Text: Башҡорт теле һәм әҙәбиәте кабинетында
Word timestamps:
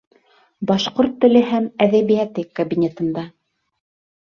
Башҡорт 0.71 1.19
теле 1.25 1.43
һәм 1.51 1.69
әҙәбиәте 1.87 2.47
кабинетында 2.61 3.29